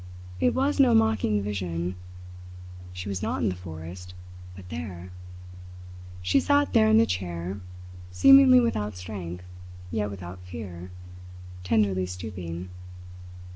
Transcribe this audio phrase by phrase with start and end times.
[0.39, 1.93] It was no mocking vision.
[2.91, 4.15] She was not in the forest
[4.55, 5.11] but there!
[6.23, 7.59] She sat there in the chair,
[8.11, 9.43] seemingly without strength,
[9.91, 10.89] yet without fear,
[11.63, 12.69] tenderly stooping.